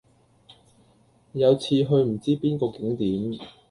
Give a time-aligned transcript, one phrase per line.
[1.33, 3.39] 有次去唔知邊個景點